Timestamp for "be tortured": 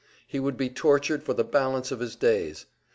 0.57-1.21